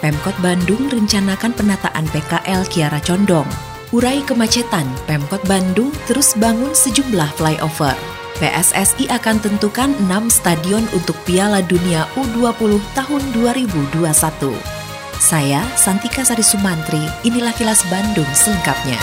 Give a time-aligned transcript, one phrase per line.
[0.00, 3.44] Pemkot Bandung rencanakan penataan PKL Kiara Condong.
[3.92, 7.92] Urai kemacetan, Pemkot Bandung terus bangun sejumlah flyover.
[8.40, 14.56] PSSI akan tentukan 6 stadion untuk Piala Dunia U20 tahun 2021.
[15.20, 18.96] Saya, Santika Sari Sumantri, inilah kilas Bandung selengkapnya.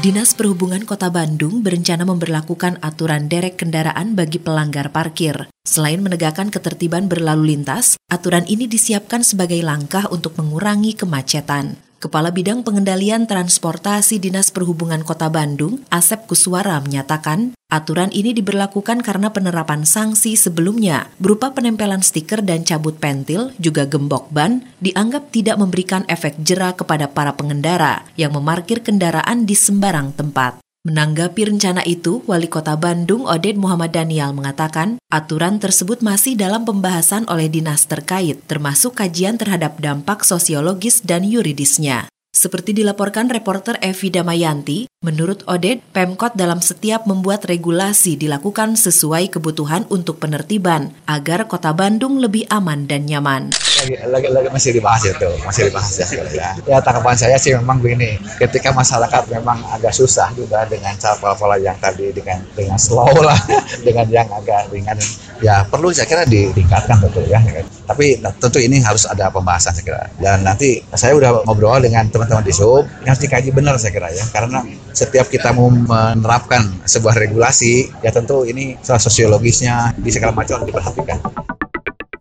[0.00, 5.52] Dinas Perhubungan Kota Bandung berencana memberlakukan aturan derek kendaraan bagi pelanggar parkir.
[5.60, 11.89] Selain menegakkan ketertiban berlalu lintas, aturan ini disiapkan sebagai langkah untuk mengurangi kemacetan.
[12.00, 19.36] Kepala Bidang Pengendalian Transportasi Dinas Perhubungan Kota Bandung, Asep Kuswara menyatakan, aturan ini diberlakukan karena
[19.36, 26.08] penerapan sanksi sebelumnya berupa penempelan stiker dan cabut pentil, juga gembok ban, dianggap tidak memberikan
[26.08, 30.56] efek jera kepada para pengendara yang memarkir kendaraan di sembarang tempat.
[30.80, 37.28] Menanggapi rencana itu, Wali Kota Bandung Oded Muhammad Daniel mengatakan aturan tersebut masih dalam pembahasan
[37.28, 42.08] oleh dinas terkait, termasuk kajian terhadap dampak sosiologis dan yuridisnya.
[42.40, 49.84] Seperti dilaporkan reporter Evi Damayanti, menurut Oded, Pemkot dalam setiap membuat regulasi dilakukan sesuai kebutuhan
[49.92, 55.30] untuk penertiban agar kota Bandung lebih aman dan nyaman lagi, lagi, lagi masih dibahas itu,
[55.44, 55.92] masih dibahas
[56.32, 56.50] ya.
[56.68, 61.56] Ya, tanggapan saya sih memang begini, ketika masyarakat memang agak susah juga dengan cara pola-pola
[61.56, 63.38] yang tadi dengan dengan slow lah,
[63.86, 64.96] dengan yang agak dengan
[65.40, 67.40] ya perlu saya kira ditingkatkan tentu ya.
[67.88, 70.02] Tapi tentu ini harus ada pembahasan saya kira.
[70.20, 74.22] Dan nanti saya udah ngobrol dengan teman-teman di sub, harus dikaji benar saya kira ya,
[74.30, 74.62] karena
[74.94, 81.18] setiap kita mau menerapkan sebuah regulasi, ya tentu ini salah sosiologisnya di segala macam diperhatikan.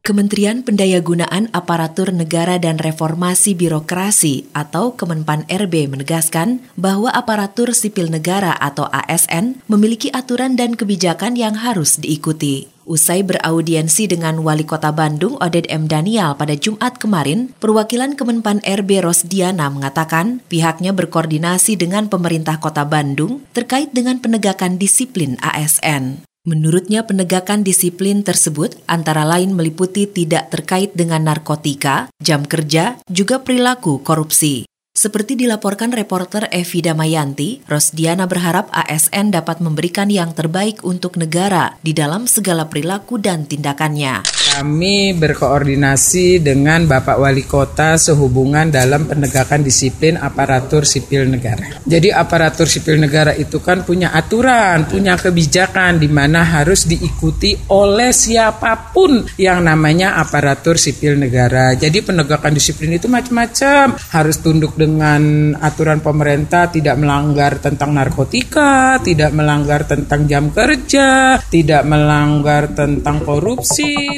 [0.09, 8.57] Kementerian Pendayagunaan Aparatur Negara dan Reformasi Birokrasi atau Kemenpan RB menegaskan bahwa aparatur sipil negara
[8.57, 12.65] atau ASN memiliki aturan dan kebijakan yang harus diikuti.
[12.89, 15.85] Usai beraudiensi dengan Wali Kota Bandung Oded M.
[15.85, 23.45] Daniel pada Jumat kemarin, perwakilan Kemenpan RB Rosdiana mengatakan pihaknya berkoordinasi dengan pemerintah Kota Bandung
[23.53, 26.28] terkait dengan penegakan disiplin ASN.
[26.49, 34.01] Menurutnya penegakan disiplin tersebut antara lain meliputi tidak terkait dengan narkotika, jam kerja, juga perilaku
[34.01, 34.68] korupsi.
[34.99, 41.95] Seperti dilaporkan reporter Evi Damayanti, Rosdiana berharap ASN dapat memberikan yang terbaik untuk negara di
[41.95, 44.27] dalam segala perilaku dan tindakannya.
[44.27, 51.79] Kami berkoordinasi dengan Bapak Wali Kota sehubungan dalam penegakan disiplin aparatur sipil negara.
[51.87, 58.11] Jadi aparatur sipil negara itu kan punya aturan, punya kebijakan di mana harus diikuti oleh
[58.11, 61.71] siapa pun yang namanya aparatur sipil negara.
[61.79, 68.97] Jadi penegakan disiplin itu macam-macam, harus tunduk dengan dengan aturan pemerintah tidak melanggar tentang narkotika,
[69.05, 74.17] tidak melanggar tentang jam kerja, tidak melanggar tentang korupsi.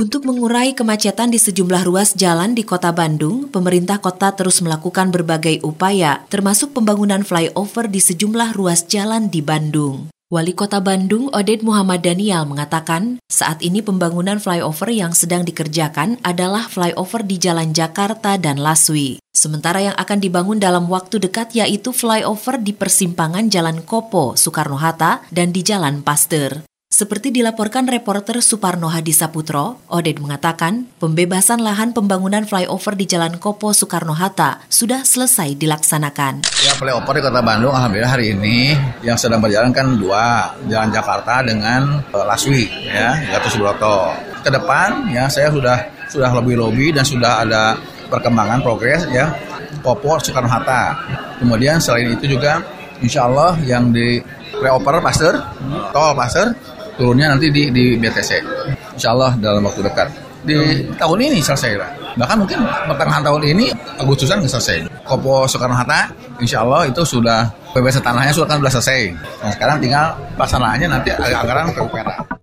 [0.00, 5.60] Untuk mengurai kemacetan di sejumlah ruas jalan di Kota Bandung, pemerintah kota terus melakukan berbagai
[5.60, 10.08] upaya, termasuk pembangunan flyover di sejumlah ruas jalan di Bandung.
[10.30, 16.70] Wali Kota Bandung Oded Muhammad Daniel mengatakan, saat ini pembangunan flyover yang sedang dikerjakan adalah
[16.70, 19.18] flyover di Jalan Jakarta dan Laswi.
[19.34, 25.50] Sementara yang akan dibangun dalam waktu dekat yaitu flyover di persimpangan Jalan Kopo, Soekarno-Hatta, dan
[25.50, 26.69] di Jalan Pasteur.
[26.90, 33.70] Seperti dilaporkan reporter Suparno Hadi Saputro, Oded mengatakan pembebasan lahan pembangunan flyover di Jalan Kopo
[33.70, 36.42] Soekarno-Hatta sudah selesai dilaksanakan.
[36.66, 38.74] Ya flyover di Kota Bandung alhamdulillah hari ini
[39.06, 44.10] yang sedang berjalan kan dua, Jalan Jakarta dengan uh, Laswi ya, Gatot Subroto.
[44.42, 45.78] Ke depan ya saya sudah
[46.10, 47.78] sudah lebih lobby dan sudah ada
[48.10, 49.30] perkembangan progres ya
[49.78, 50.98] Kopo Soekarno-Hatta.
[51.38, 52.66] Kemudian selain itu juga
[52.98, 54.18] insya Allah yang di
[54.58, 55.38] flyover Pasteur,
[55.94, 56.50] tol Pasteur
[57.00, 58.30] turunnya nanti di di BTC.
[59.00, 60.12] Insya Allah dalam waktu dekat.
[60.44, 60.56] Di
[61.00, 61.90] tahun ini selesai lah.
[62.20, 63.66] Bahkan mungkin pertengahan tahun ini
[64.00, 64.76] Agustusan nggak selesai.
[65.04, 69.00] Kopo Soekarno Hatta, Insya Allah itu sudah PBS tanahnya sudah kan sudah selesai.
[69.44, 72.40] Nah sekarang tinggal pelaksanaannya nanti anggaran PUPR.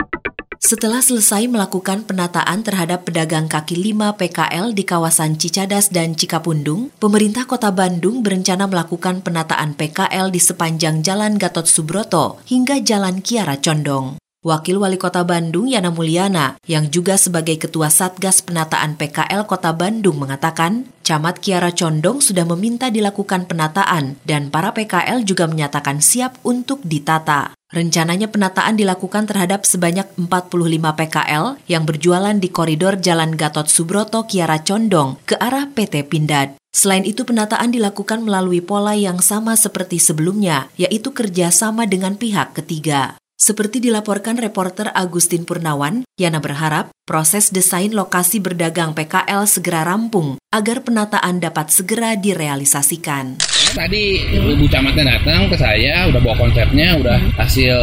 [0.57, 7.45] Setelah selesai melakukan penataan terhadap pedagang kaki lima PKL di kawasan Cicadas dan Cikapundung, pemerintah
[7.45, 14.26] kota Bandung berencana melakukan penataan PKL di sepanjang Jalan Gatot Subroto hingga Jalan Kiara Condong.
[14.45, 20.21] Wakil Wali Kota Bandung Yana Mulyana yang juga sebagai Ketua Satgas Penataan PKL Kota Bandung
[20.21, 26.85] mengatakan, Camat Kiara Condong sudah meminta dilakukan penataan dan para PKL juga menyatakan siap untuk
[26.85, 27.57] ditata.
[27.73, 30.53] Rencananya penataan dilakukan terhadap sebanyak 45
[30.85, 36.55] PKL yang berjualan di koridor Jalan Gatot Subroto Kiara Condong ke arah PT Pindad.
[36.71, 43.17] Selain itu penataan dilakukan melalui pola yang sama seperti sebelumnya, yaitu kerjasama dengan pihak ketiga.
[43.47, 50.83] Seperti dilaporkan reporter Agustin Purnawan, Yana berharap proses desain lokasi berdagang PKL segera rampung agar
[50.83, 53.39] penataan dapat segera direalisasikan.
[53.71, 57.79] Tadi ibu camatnya datang ke saya, udah bawa konsepnya, udah hasil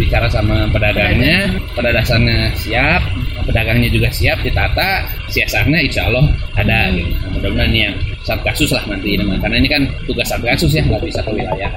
[0.00, 3.04] bicara sama pedagangnya, pedadasannya siap,
[3.44, 6.24] pedagangnya juga siap ditata, CSR-nya insya Allah
[6.56, 6.88] ada.
[6.88, 7.12] Gitu.
[7.36, 7.92] Mudah-mudahan yang
[8.24, 11.68] satgasus lah nanti, karena ini kan tugas satgasus ya, nggak bisa ke wilayah.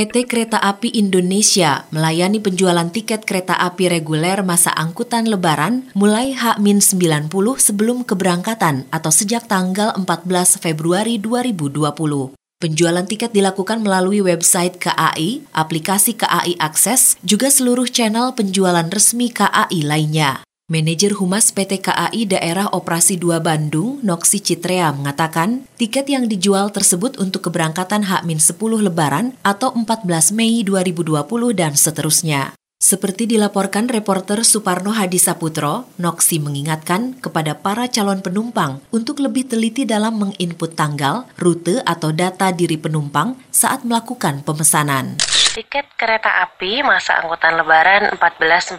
[0.00, 7.28] PT Kereta Api Indonesia melayani penjualan tiket kereta api reguler masa angkutan lebaran mulai H-90
[7.60, 12.32] sebelum keberangkatan atau sejak tanggal 14 Februari 2020.
[12.32, 19.84] Penjualan tiket dilakukan melalui website KAI, aplikasi KAI Akses, juga seluruh channel penjualan resmi KAI
[19.84, 20.40] lainnya.
[20.70, 27.18] Manajer Humas PT KAI Daerah Operasi 2 Bandung, Noksi Citrea, mengatakan tiket yang dijual tersebut
[27.18, 31.26] untuk keberangkatan H-10 Lebaran atau 14 Mei 2020
[31.58, 32.54] dan seterusnya.
[32.78, 40.22] Seperti dilaporkan reporter Suparno Hadisaputro, Noksi mengingatkan kepada para calon penumpang untuk lebih teliti dalam
[40.22, 45.18] menginput tanggal, rute atau data diri penumpang saat melakukan pemesanan.
[45.50, 48.78] Tiket kereta api masa angkutan lebaran 1441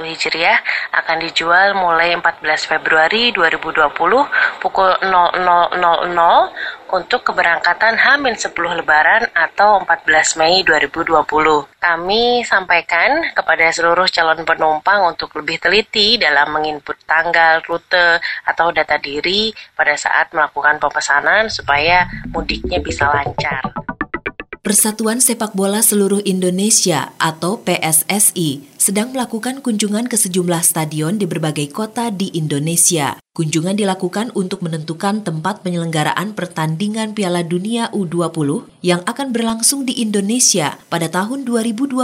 [0.00, 0.64] Hijriah
[0.96, 2.40] akan dijual mulai 14
[2.72, 3.92] Februari 2020
[4.64, 5.76] pukul 00.00
[6.88, 11.20] untuk keberangkatan H-10 Lebaran atau 14 Mei 2020.
[11.82, 18.96] Kami sampaikan kepada seluruh calon penumpang untuk lebih teliti dalam menginput tanggal, rute, atau data
[18.96, 23.65] diri pada saat melakukan pemesanan supaya mudiknya bisa lancar.
[24.66, 31.70] Persatuan Sepak Bola Seluruh Indonesia atau PSSI sedang melakukan kunjungan ke sejumlah stadion di berbagai
[31.70, 33.14] kota di Indonesia.
[33.30, 40.82] Kunjungan dilakukan untuk menentukan tempat penyelenggaraan pertandingan Piala Dunia U20 yang akan berlangsung di Indonesia
[40.90, 42.02] pada tahun 2021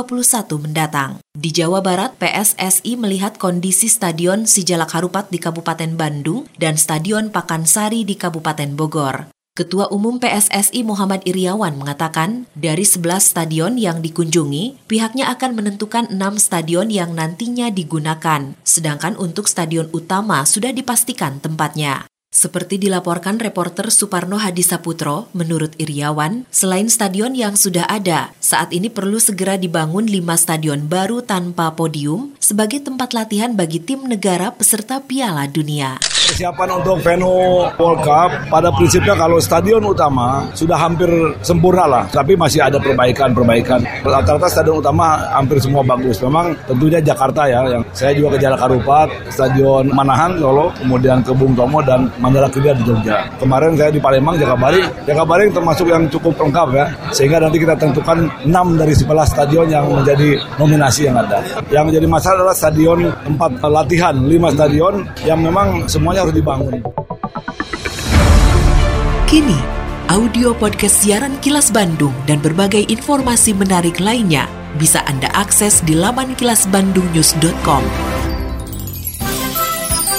[0.62, 1.18] mendatang.
[1.34, 8.06] Di Jawa Barat, PSSI melihat kondisi Stadion Sijalak Harupat di Kabupaten Bandung dan Stadion Pakansari
[8.06, 9.31] di Kabupaten Bogor.
[9.52, 16.40] Ketua Umum PSSI Muhammad Iriawan mengatakan, dari 11 stadion yang dikunjungi, pihaknya akan menentukan 6
[16.40, 22.11] stadion yang nantinya digunakan, sedangkan untuk stadion utama sudah dipastikan tempatnya.
[22.32, 29.20] Seperti dilaporkan reporter Suparno Hadisaputro, menurut Iriawan, selain stadion yang sudah ada, saat ini perlu
[29.20, 35.44] segera dibangun lima stadion baru tanpa podium sebagai tempat latihan bagi tim negara peserta Piala
[35.44, 36.00] Dunia.
[36.32, 41.12] Persiapan untuk venue World Cup pada prinsipnya kalau stadion utama sudah hampir
[41.44, 43.84] sempurna lah, tapi masih ada perbaikan-perbaikan.
[44.00, 46.16] Rata-rata stadion utama hampir semua bagus.
[46.24, 51.36] Memang tentunya Jakarta ya, yang saya juga ke Jalak Harupat, Stadion Manahan Solo, kemudian ke
[51.36, 53.26] Bung Tomo dan Mandala Krida di Jogja.
[53.42, 54.86] Kemarin saya di Palembang, Jakabaring.
[55.10, 59.90] Jakabaring termasuk yang cukup lengkap ya, sehingga nanti kita tentukan 6 dari 11 stadion yang
[59.90, 61.42] menjadi nominasi yang ada.
[61.74, 64.94] Yang menjadi masalah adalah stadion tempat latihan, 5 stadion
[65.26, 66.78] yang memang semuanya harus dibangun.
[69.26, 69.58] Kini,
[70.06, 76.36] audio podcast siaran Kilas Bandung dan berbagai informasi menarik lainnya bisa Anda akses di laman
[76.38, 78.11] kilasbandungnews.com.